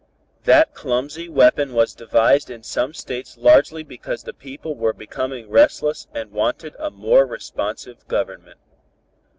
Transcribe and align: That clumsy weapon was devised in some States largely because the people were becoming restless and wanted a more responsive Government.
That 0.45 0.73
clumsy 0.73 1.29
weapon 1.29 1.73
was 1.75 1.93
devised 1.93 2.49
in 2.49 2.63
some 2.63 2.91
States 2.95 3.37
largely 3.37 3.83
because 3.83 4.23
the 4.23 4.33
people 4.33 4.73
were 4.73 4.93
becoming 4.93 5.47
restless 5.47 6.07
and 6.11 6.31
wanted 6.31 6.75
a 6.79 6.89
more 6.89 7.23
responsive 7.27 8.07
Government. 8.07 8.57